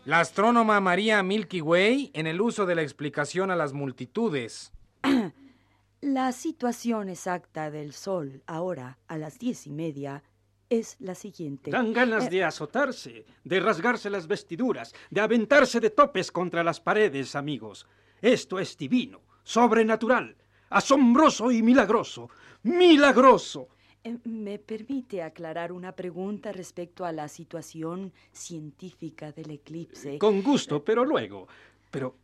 La 0.05 0.19
astrónoma 0.19 0.79
María 0.81 1.23
Milky 1.23 1.61
Way 1.61 2.11
en 2.13 2.27
el 2.27 2.41
uso 2.41 2.65
de 2.65 2.75
la 2.75 2.81
explicación 2.81 3.49
a 3.51 3.55
las 3.55 3.71
multitudes. 3.73 4.71
La 6.01 6.31
situación 6.31 7.09
exacta 7.09 7.71
del 7.71 7.91
Sol 7.91 8.43
ahora, 8.45 8.99
a 9.07 9.17
las 9.17 9.39
diez 9.39 9.65
y 9.65 9.71
media, 9.71 10.21
es 10.69 10.95
la 10.99 11.15
siguiente. 11.15 11.71
Dan 11.71 11.91
ganas 11.91 12.27
Eh, 12.27 12.29
de 12.29 12.43
azotarse, 12.43 13.25
de 13.43 13.59
rasgarse 13.59 14.09
las 14.11 14.27
vestiduras, 14.27 14.93
de 15.09 15.21
aventarse 15.21 15.79
de 15.79 15.89
topes 15.89 16.31
contra 16.31 16.63
las 16.63 16.79
paredes, 16.79 17.35
amigos. 17.35 17.87
Esto 18.21 18.59
es 18.59 18.77
divino, 18.77 19.21
sobrenatural, 19.43 20.35
asombroso 20.69 21.51
y 21.51 21.61
milagroso. 21.61 22.29
¡Milagroso! 22.63 23.69
eh, 24.03 24.17
¿Me 24.25 24.59
permite 24.59 25.21
aclarar 25.21 25.71
una 25.71 25.91
pregunta 25.93 26.51
respecto 26.51 27.05
a 27.05 27.11
la 27.11 27.27
situación 27.27 28.13
científica 28.31 29.31
del 29.31 29.51
eclipse? 29.51 30.17
Con 30.17 30.41
gusto, 30.41 30.83
pero 30.83 31.03
luego. 31.05 31.47
Pero, 31.91 32.15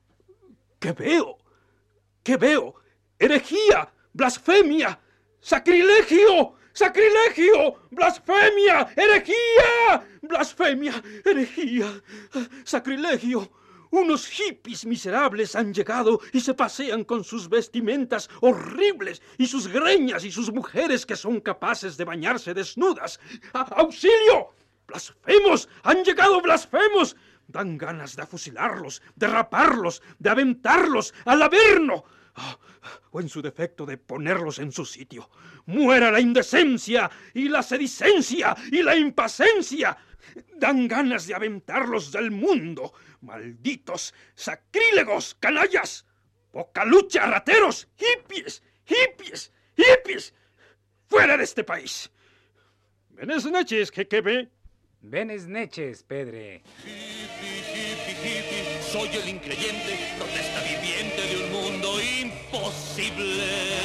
¿qué 0.80 0.92
veo? 0.92 1.38
¿Qué 2.24 2.38
veo? 2.38 2.76
¡Herejía! 3.20 3.92
¡Blasfemia! 4.14 5.00
¡Sacrilegio! 5.40 6.56
¡Sacrilegio! 6.74 7.76
¡Blasfemia! 7.92 8.88
¡Herejía! 8.96 10.08
¡Blasfemia! 10.22 11.04
¡Herejía! 11.26 12.02
¡Sacrilegio! 12.64 13.52
Unos 13.94 14.26
hippies 14.26 14.88
miserables 14.88 15.56
han 15.56 15.72
llegado 15.72 16.20
y 16.32 16.42
se 16.42 16.56
pasean 16.56 17.04
con 17.04 17.24
sus 17.24 17.48
vestimentas 17.48 18.28
horribles 18.42 19.22
y 19.38 19.46
sus 19.46 19.68
greñas 19.68 20.24
y 20.26 20.32
sus 20.32 20.52
mujeres 20.52 21.06
que 21.06 21.16
son 21.16 21.40
capaces 21.40 21.96
de 21.96 22.04
bañarse 22.04 22.56
desnudas. 22.56 23.20
¡A- 23.54 23.62
¡Auxilio! 23.82 24.50
¡Blasfemos! 24.88 25.70
¡Han 25.84 26.04
llegado 26.04 26.42
blasfemos! 26.42 27.16
Dan 27.48 27.78
ganas 27.78 28.16
de 28.16 28.26
fusilarlos, 28.26 29.04
de 29.16 29.28
raparlos, 29.28 30.02
de 30.18 30.30
aventarlos 30.32 31.14
al 31.26 31.44
averno. 31.44 32.04
Ah, 32.34 32.58
o 33.12 33.22
en 33.22 33.30
su 33.30 33.44
defecto 33.44 33.86
de 33.86 33.98
ponerlos 33.98 34.58
en 34.58 34.72
su 34.72 34.86
sitio. 34.86 35.30
¡Muera 35.68 36.10
la 36.10 36.20
indecencia 36.20 37.12
y 37.36 37.48
la 37.48 37.62
sedicencia 37.62 38.58
y 38.72 38.82
la 38.82 38.96
impaciencia! 38.96 39.96
Dan 40.56 40.88
ganas 40.88 41.28
de 41.28 41.36
aventarlos 41.36 42.12
del 42.12 42.32
mundo. 42.32 42.94
Malditos, 43.22 44.14
sacrílegos, 44.36 45.36
canallas, 45.40 46.06
poca 46.52 46.86
lucha, 46.86 47.26
rateros, 47.26 47.88
hippies, 47.98 48.64
hippies, 48.86 49.52
hippies. 49.76 50.34
¡Fuera 51.08 51.38
de 51.38 51.44
este 51.44 51.64
país! 51.64 52.10
Buenas 53.10 53.46
noches, 53.46 53.92
Jequebe. 53.92 54.50
Buenas 55.02 55.48
noches, 55.48 56.04
Pedre. 56.04 56.64
Soy 58.92 59.10
el 59.10 59.30
increyente, 59.30 59.98
protesta 60.18 60.62
viviente 60.64 61.22
de 61.28 61.44
un 61.44 61.52
mundo 61.52 62.02
imposible. 62.02 63.83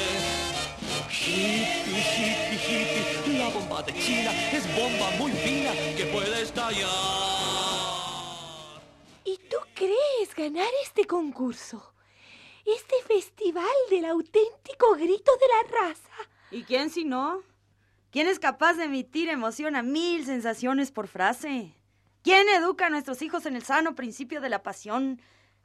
Hippie, 1.20 1.98
hippie, 1.98 2.58
hippie, 2.58 3.38
la 3.38 3.48
bomba 3.48 3.82
de 3.82 3.92
China 3.94 4.30
es 4.52 4.64
bomba 4.76 5.10
muy 5.18 5.32
fina 5.32 5.72
que 5.96 6.04
puede 6.12 6.42
estallar. 6.42 6.88
¿Y 9.24 9.36
tú 9.50 9.56
crees 9.74 10.34
ganar 10.36 10.68
este 10.84 11.06
concurso? 11.06 11.92
Este 12.64 13.02
festival 13.06 13.64
del 13.90 14.04
auténtico 14.04 14.94
grito 14.94 15.32
de 15.40 15.46
la 15.48 15.80
raza. 15.80 16.30
¿Y 16.52 16.62
quién 16.62 16.88
si 16.88 17.04
no? 17.04 17.42
¿Quién 18.12 18.28
es 18.28 18.38
capaz 18.38 18.74
de 18.74 18.84
emitir 18.84 19.28
emoción 19.28 19.74
a 19.74 19.82
mil 19.82 20.24
sensaciones 20.24 20.92
por 20.92 21.08
frase? 21.08 21.74
¿Quién 22.22 22.48
educa 22.48 22.86
a 22.86 22.90
nuestros 22.90 23.22
hijos 23.22 23.44
en 23.44 23.56
el 23.56 23.64
sano 23.64 23.96
principio 23.96 24.40
de 24.40 24.50
la 24.50 24.62
pasión? 24.62 25.20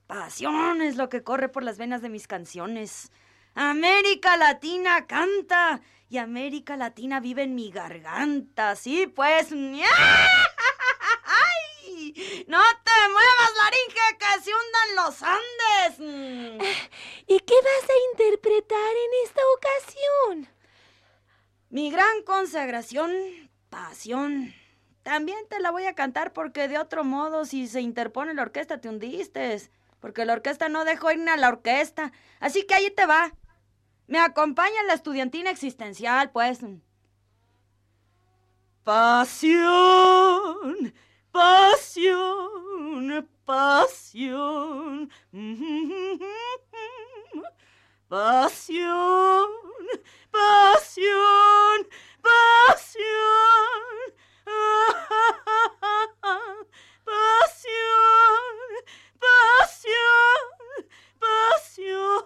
Pasión 0.07 0.81
es 0.81 0.97
lo 0.97 1.09
que 1.09 1.23
corre 1.23 1.47
por 1.47 1.63
las 1.63 1.77
venas 1.77 2.01
de 2.01 2.09
mis 2.09 2.27
canciones. 2.27 3.11
América 3.55 4.35
Latina 4.37 5.05
canta 5.05 5.81
y 6.09 6.17
América 6.17 6.75
Latina 6.77 7.19
vive 7.19 7.43
en 7.43 7.55
mi 7.55 7.71
garganta. 7.71 8.75
Sí, 8.75 9.07
pues. 9.07 9.51
¡Ay! 9.51 9.73
¡No 12.47 12.61
te 12.83 12.91
muevas, 13.11 13.51
laringe, 13.57 14.17
que 14.19 14.43
se 14.43 14.51
hundan 14.51 14.95
los 14.95 15.23
Andes! 15.23 15.99
¿Y 17.27 17.39
qué 17.39 17.53
vas 17.55 17.89
a 17.89 17.93
interpretar 18.11 18.79
en 18.79 19.11
esta 19.25 19.41
ocasión? 19.57 20.49
Mi 21.69 21.89
gran 21.89 22.21
consagración, 22.23 23.11
pasión, 23.69 24.53
También 25.01 25.39
te 25.49 25.59
la 25.59 25.71
voy 25.71 25.85
a 25.85 25.95
cantar 25.95 26.31
porque 26.31 26.67
de 26.67 26.77
otro 26.77 27.03
modo, 27.03 27.45
si 27.45 27.67
se 27.67 27.81
interpone 27.81 28.33
la 28.33 28.43
orquesta, 28.43 28.79
te 28.79 28.89
hundiste. 28.89 29.69
Porque 29.99 30.25
la 30.25 30.33
orquesta 30.33 30.69
no 30.69 30.85
dejó 30.85 31.11
ir 31.11 31.27
a 31.27 31.37
la 31.37 31.47
orquesta. 31.47 32.11
Así 32.39 32.63
que 32.65 32.75
ahí 32.75 32.91
te 32.91 33.05
va. 33.05 33.33
Me 34.07 34.19
acompaña 34.19 34.83
la 34.87 34.93
estudiantina 34.93 35.49
existencial, 35.49 36.31
pues. 36.31 36.59
Pasión, 38.83 40.93
pasión, 41.31 43.29
pasión. 43.45 45.09
Pasión, 48.09 49.49
pasión, 50.31 51.87
pasión. 52.21 53.03
Pasión, 57.05 58.41
pasión, 59.19 60.87
pasión. 61.19 62.23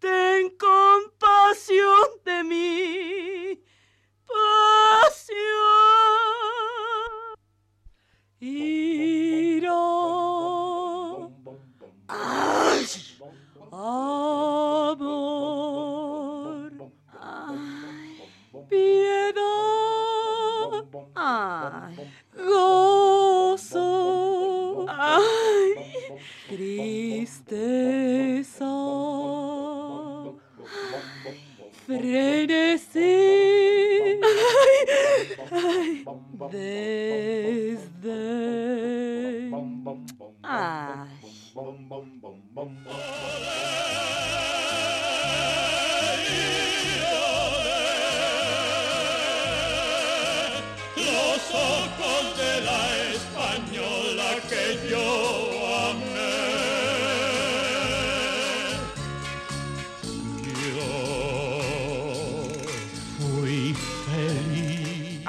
Ten 0.00 0.56
compasión 0.56 2.08
de 2.24 2.42
mí. 2.42 3.62
Pasión. 4.26 5.40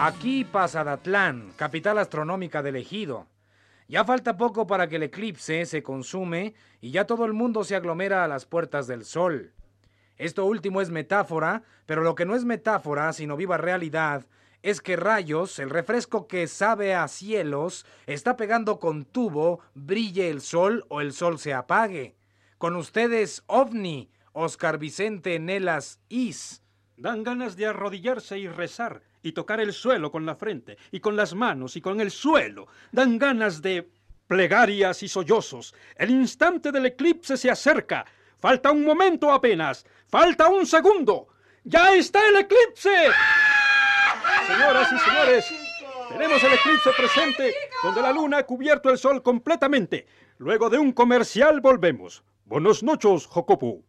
Aquí 0.04 0.46
Pasadatlán, 0.46 1.54
capital 1.58 2.00
astronómica 2.00 2.64
del 2.64 2.76
ejido. 2.76 3.28
Ya 3.88 4.04
falta 4.04 4.36
poco 4.36 4.66
para 4.66 4.90
que 4.90 4.96
el 4.96 5.04
eclipse 5.04 5.64
se 5.68 5.84
consume 5.84 6.56
y 6.80 6.90
ya 6.90 7.06
todo 7.06 7.24
el 7.24 7.34
mundo 7.34 7.64
se 7.64 7.76
aglomera 7.76 8.24
a 8.24 8.28
las 8.28 8.48
puertas 8.48 8.88
del 8.88 9.06
sol. 9.06 9.54
Esto 10.18 10.48
último 10.48 10.82
es 10.82 10.90
metáfora, 10.90 11.62
pero 11.86 12.02
lo 12.02 12.16
que 12.16 12.26
no 12.26 12.34
es 12.36 12.46
metáfora, 12.46 13.14
sino 13.14 13.38
viva 13.38 13.58
realidad, 13.58 14.26
es 14.64 14.82
que 14.82 14.96
Rayos, 14.96 15.60
el 15.60 15.70
refresco 15.70 16.26
que 16.26 16.48
sabe 16.48 16.96
a 16.96 17.08
cielos, 17.08 17.86
está 18.08 18.36
pegando 18.38 18.80
con 18.80 19.06
tubo, 19.06 19.60
brille 19.76 20.32
el 20.32 20.42
sol 20.42 20.84
o 20.90 21.02
el 21.02 21.14
sol 21.14 21.38
se 21.38 21.54
apague. 21.54 22.16
Con 22.58 22.76
ustedes, 22.76 23.44
OVNI, 23.46 24.10
Oscar 24.34 24.80
Vicente 24.80 25.38
Nelas 25.38 26.00
Is. 26.10 26.64
Dan 26.98 27.22
ganas 27.22 27.56
de 27.56 27.68
arrodillarse 27.68 28.40
y 28.40 28.48
rezar 28.48 29.04
y 29.24 29.32
tocar 29.32 29.60
el 29.60 29.74
suelo 29.74 30.12
con 30.12 30.26
la 30.26 30.36
frente 30.36 30.78
y 30.92 31.00
con 31.00 31.16
las 31.16 31.34
manos 31.34 31.76
y 31.76 31.82
con 31.82 32.02
el 32.02 32.12
suelo. 32.12 32.68
Dan 32.92 33.18
ganas 33.18 33.62
de 33.62 33.90
plegarias 34.28 35.04
y 35.04 35.08
sollozos. 35.08 35.76
El 35.96 36.10
instante 36.10 36.72
del 36.72 36.86
eclipse 36.86 37.38
se 37.38 37.52
acerca. 37.52 38.06
Falta 38.40 38.72
un 38.72 38.84
momento 38.84 39.32
apenas. 39.32 39.86
Falta 40.08 40.48
un 40.48 40.66
segundo. 40.66 41.28
¡Ya 41.64 41.94
está 41.94 42.28
el 42.28 42.38
eclipse! 42.38 43.10
Señoras 44.48 44.92
y 44.92 45.00
señores, 45.00 45.54
tenemos 46.10 46.44
el 46.44 46.54
eclipse 46.54 46.90
presente 46.98 47.54
donde 47.84 48.02
la 48.02 48.12
luna 48.12 48.40
ha 48.40 48.46
cubierto 48.46 48.90
el 48.90 48.98
sol 48.98 49.22
completamente. 49.22 50.08
Luego 50.38 50.70
de 50.70 50.80
un 50.80 50.92
comercial 50.92 51.62
volvemos. 51.62 52.24
Buenos 52.46 52.84
noches, 52.84 53.28
Jocopu. 53.28 53.84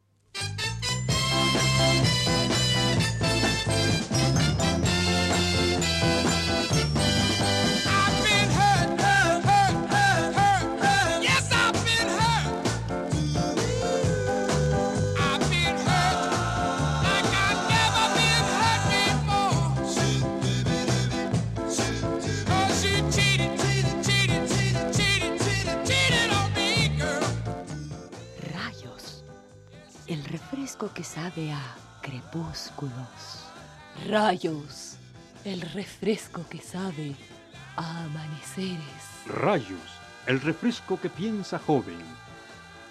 Refresco 30.82 30.94
que 30.94 31.04
sabe 31.04 31.52
a 31.52 31.60
crepúsculos. 32.00 33.46
Rayos. 34.08 34.96
El 35.44 35.60
refresco 35.60 36.44
que 36.48 36.58
sabe 36.58 37.14
a 37.76 38.04
amaneceres. 38.04 39.02
Rayos, 39.26 39.80
el 40.26 40.40
refresco 40.40 41.00
que 41.00 41.08
piensa 41.08 41.58
joven. 41.58 41.98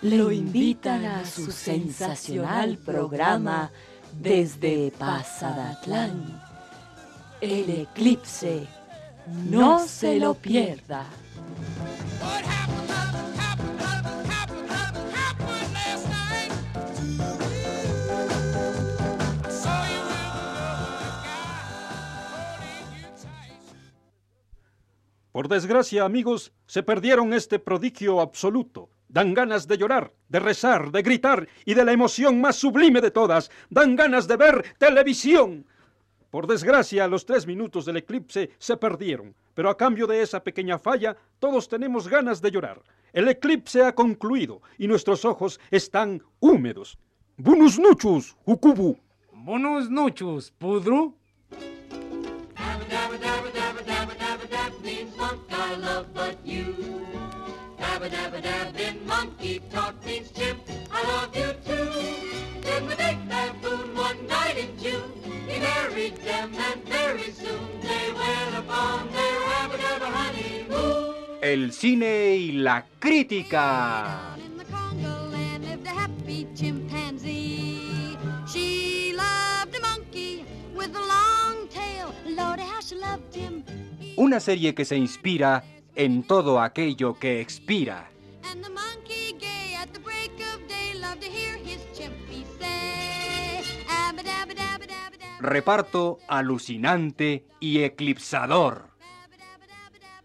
Lo 0.01 0.32
invitan 0.32 1.06
a 1.06 1.25
su 1.25 1.51
sensacional 1.51 2.77
programa 2.77 3.71
desde 4.19 4.91
Pasadatlán. 4.97 6.41
El 7.41 7.69
eclipse. 7.69 8.67
No 9.49 9.86
se 9.86 10.17
lo 10.17 10.34
pierda. 10.34 11.06
Por 25.31 25.47
desgracia, 25.47 26.03
amigos, 26.03 26.51
se 26.65 26.83
perdieron 26.83 27.33
este 27.33 27.57
prodigio 27.57 28.19
absoluto. 28.19 28.89
Dan 29.07 29.33
ganas 29.33 29.67
de 29.67 29.77
llorar, 29.77 30.13
de 30.27 30.39
rezar, 30.39 30.91
de 30.91 31.01
gritar 31.01 31.47
y 31.65 31.73
de 31.73 31.85
la 31.85 31.93
emoción 31.93 32.41
más 32.41 32.57
sublime 32.57 32.99
de 32.99 33.11
todas. 33.11 33.49
Dan 33.69 33.95
ganas 33.95 34.27
de 34.27 34.35
ver 34.35 34.75
televisión. 34.77 35.65
Por 36.29 36.47
desgracia, 36.47 37.07
los 37.07 37.25
tres 37.25 37.45
minutos 37.45 37.85
del 37.85 37.97
eclipse 37.97 38.51
se 38.57 38.77
perdieron, 38.77 39.35
pero 39.53 39.69
a 39.69 39.75
cambio 39.75 40.07
de 40.07 40.21
esa 40.21 40.41
pequeña 40.41 40.79
falla, 40.79 41.15
todos 41.39 41.67
tenemos 41.67 42.07
ganas 42.07 42.41
de 42.41 42.51
llorar. 42.51 42.81
El 43.11 43.27
eclipse 43.27 43.83
ha 43.83 43.93
concluido 43.93 44.61
y 44.77 44.87
nuestros 44.87 45.25
ojos 45.25 45.59
están 45.71 46.21
húmedos. 46.39 46.97
Bunus 47.35 47.79
nuchus, 47.79 48.35
Hukubu. 48.45 48.97
Bonus 49.33 49.89
nuchus, 49.89 50.51
Pudru. 50.51 51.17
Monkey 59.21 59.62
talk 59.69 59.95
means 60.06 60.32
chimp 60.32 60.60
I 60.91 61.00
love 61.12 61.36
you 61.36 61.50
too. 61.67 61.89
Then 62.62 62.88
the 62.88 62.95
big 62.95 63.17
baboon 63.30 63.95
one 63.95 64.19
night 64.28 64.58
in 64.58 64.71
June 64.84 65.12
he 65.47 65.60
married 65.60 66.17
them 66.17 66.50
and 66.67 66.84
very 66.86 67.32
soon 67.32 67.67
they 67.82 68.06
went 68.21 68.54
upon 68.62 69.12
their 69.17 69.38
honeymoon. 70.17 71.15
El 71.41 71.71
cine 71.71 72.36
y 72.36 72.52
la 72.54 72.86
crítica. 73.00 74.38
Una 84.17 84.39
serie 84.39 84.76
que 84.76 84.86
se 84.86 84.97
inspira 84.97 85.63
en 85.95 86.23
todo 86.23 86.60
aquello 86.62 87.13
que 87.19 87.41
expira. 87.41 88.10
Reparto 95.39 96.19
alucinante 96.27 97.45
y 97.60 97.80
eclipsador. 97.82 98.89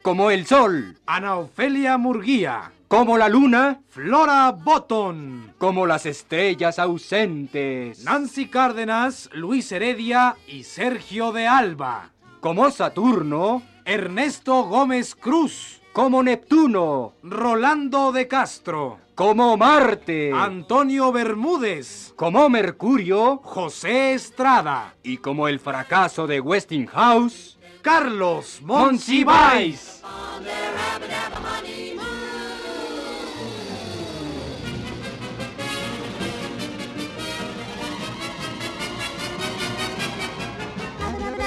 como 0.03 0.31
el 0.31 0.47
sol, 0.47 0.99
Ana 1.05 1.37
Ofelia 1.37 1.99
Murguía, 1.99 2.71
como 2.87 3.19
la 3.19 3.29
luna, 3.29 3.81
Flora 3.89 4.53
Botton, 4.53 5.55
como 5.59 5.85
las 5.85 6.07
estrellas 6.07 6.79
ausentes, 6.79 8.05
Nancy 8.05 8.47
Cárdenas, 8.47 9.29
Luis 9.33 9.73
Heredia 9.73 10.37
y 10.47 10.63
Sergio 10.63 11.33
de 11.33 11.49
Alba, 11.49 12.11
como 12.41 12.71
Saturno, 12.71 13.63
Ernesto 13.87 14.65
Gómez 14.65 15.15
Cruz, 15.15 15.81
como 15.93 16.21
Neptuno, 16.21 17.13
Rolando 17.23 18.11
de 18.11 18.27
Castro, 18.27 18.99
como 19.15 19.57
Marte, 19.57 20.33
Antonio 20.35 21.13
Bermúdez, 21.13 22.13
como 22.17 22.49
Mercurio, 22.49 23.37
José 23.45 24.15
Estrada 24.15 24.97
y 25.05 25.19
como 25.19 25.47
el 25.47 25.61
fracaso 25.61 26.27
de 26.27 26.41
Westinghouse, 26.41 27.61
Carlos 27.81 28.61
Monsiváis. 28.61 30.03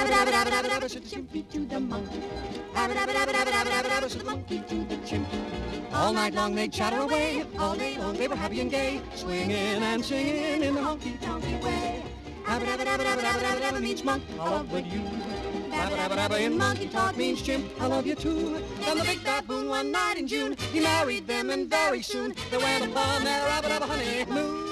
Monsiváis. 0.10 0.98
Said. 5.06 5.26
All 5.94 6.14
night 6.14 6.34
long 6.34 6.56
they'd 6.56 6.72
chatter 6.72 7.00
away. 7.00 7.46
All 7.58 7.76
day 7.76 7.98
long 7.98 8.16
they 8.16 8.28
were 8.28 8.36
happy 8.36 8.62
and 8.62 8.72
gay, 8.72 9.02
swinging 9.16 9.84
and 9.84 10.04
singing 10.04 10.64
in 10.64 10.76
the 10.76 10.82
honky 10.82 11.20
tonky 11.20 11.62
way. 11.64 12.04
Dabba 12.46 12.66
dabba 12.66 12.84
dabba 12.86 13.22
dabba 13.22 13.60
dabba 13.62 13.82
means 13.82 14.04
monk, 14.04 14.24
I 14.40 14.50
love 14.50 14.72
you. 14.74 15.02
Dabba 15.70 15.96
dabba 15.98 16.16
dabba 16.16 16.40
in 16.40 16.58
monkey 16.58 16.88
talk 16.88 17.16
means 17.18 17.42
chimp, 17.42 17.66
I 17.80 17.86
love 17.88 18.08
you 18.08 18.16
too. 18.16 18.60
Then 18.80 18.98
the 18.98 19.04
big 19.04 19.24
baboon 19.24 19.70
one 19.70 19.92
night 19.92 20.18
in 20.18 20.28
June, 20.28 20.56
he 20.74 20.80
married 20.80 21.28
them 21.28 21.50
and 21.50 21.70
very 21.70 22.02
soon 22.02 22.34
they 22.50 22.58
went 22.58 22.86
upon 22.86 23.24
their 23.24 23.48
abba 23.48 23.68
dabba 23.70 23.88
honeymoon. 23.88 24.69